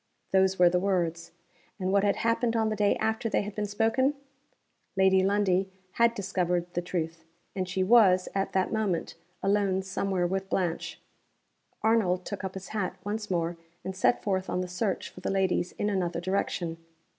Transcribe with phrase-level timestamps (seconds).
[0.33, 1.31] Those were the words
[1.79, 4.15] and what had happened on the day after they had been spoken?
[4.97, 7.23] Lady Lundie had discovered the truth;
[7.55, 10.99] and she was, at that moment, alone somewhere with Blanche.
[11.83, 15.29] Arnold took up his hat once more, and set forth on the search for the
[15.29, 16.77] ladies in another direction.